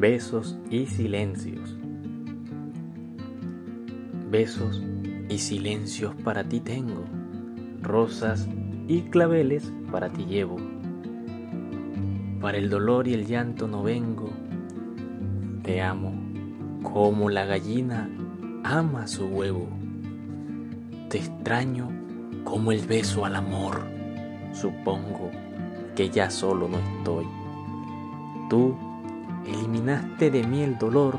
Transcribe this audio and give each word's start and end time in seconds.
besos 0.00 0.58
y 0.70 0.86
silencios. 0.86 1.74
Besos 4.30 4.82
y 5.30 5.38
silencios 5.38 6.14
para 6.16 6.44
ti 6.44 6.60
tengo, 6.60 7.04
rosas 7.80 8.46
y 8.88 9.02
claveles 9.02 9.72
para 9.90 10.10
ti 10.10 10.26
llevo. 10.26 10.56
Para 12.40 12.58
el 12.58 12.68
dolor 12.68 13.08
y 13.08 13.14
el 13.14 13.26
llanto 13.26 13.66
no 13.68 13.82
vengo, 13.82 14.28
te 15.62 15.80
amo 15.80 16.12
como 16.82 17.30
la 17.30 17.46
gallina 17.46 18.10
ama 18.64 19.06
su 19.06 19.26
huevo. 19.26 19.66
Te 21.08 21.18
extraño 21.18 21.88
como 22.44 22.70
el 22.70 22.86
beso 22.86 23.24
al 23.24 23.36
amor, 23.36 23.86
supongo 24.52 25.30
que 25.94 26.10
ya 26.10 26.30
solo 26.30 26.68
no 26.68 26.78
estoy. 26.78 27.26
Tú 28.50 28.76
eliminaste 29.86 30.30
de 30.32 30.42
mí 30.42 30.62
el 30.62 30.78
dolor 30.78 31.18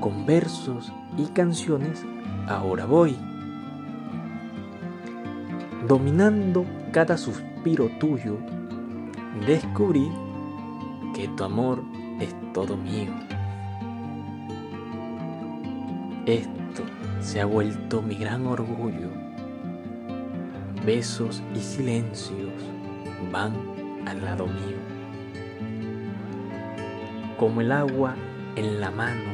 con 0.00 0.24
versos 0.24 0.92
y 1.16 1.26
canciones, 1.26 2.04
ahora 2.46 2.86
voy. 2.86 3.16
Dominando 5.88 6.64
cada 6.92 7.16
suspiro 7.16 7.88
tuyo, 7.98 8.38
descubrí 9.46 10.08
que 11.14 11.26
tu 11.28 11.42
amor 11.42 11.82
es 12.20 12.34
todo 12.52 12.76
mío. 12.76 13.10
Esto 16.26 16.82
se 17.20 17.40
ha 17.40 17.46
vuelto 17.46 18.00
mi 18.00 18.14
gran 18.14 18.46
orgullo. 18.46 19.10
Besos 20.86 21.42
y 21.52 21.58
silencios 21.58 22.52
van 23.32 23.54
al 24.06 24.24
lado 24.24 24.46
mío 24.46 24.97
como 27.38 27.60
el 27.60 27.70
agua 27.70 28.16
en 28.56 28.80
la 28.80 28.90
mano 28.90 29.30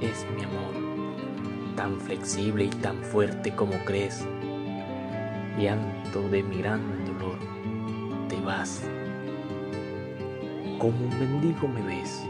es 0.00 0.26
mi 0.34 0.42
amor, 0.44 1.74
tan 1.76 2.00
flexible 2.00 2.64
y 2.64 2.68
tan 2.70 3.02
fuerte 3.02 3.54
como 3.54 3.72
crees. 3.84 4.26
Llanto 5.58 6.22
de 6.30 6.42
mi 6.42 6.58
gran 6.58 6.80
dolor, 7.04 7.38
te 8.28 8.40
vas. 8.40 8.82
Como 10.78 10.96
un 11.06 11.18
mendigo 11.18 11.68
me 11.68 11.82
ves. 11.82 12.24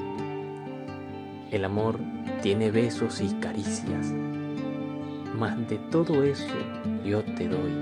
El 1.52 1.64
amor 1.64 2.00
tiene 2.42 2.72
besos 2.72 3.20
y 3.20 3.28
caricias, 3.34 4.12
mas 5.38 5.56
de 5.68 5.78
todo 5.92 6.24
eso 6.24 6.56
yo 7.04 7.22
te 7.22 7.48
doy. 7.48 7.72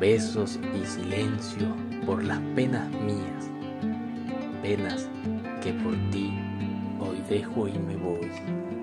Besos 0.00 0.58
y 0.74 0.86
silencio 0.86 1.66
por 2.06 2.24
las 2.24 2.38
penas 2.54 2.88
mías, 3.02 3.50
penas 4.62 5.10
que 5.62 5.72
por 5.72 5.94
ti 6.10 6.32
hoy 7.00 7.22
dejo 7.28 7.68
y 7.68 7.78
me 7.78 7.96
voy. 7.96 8.77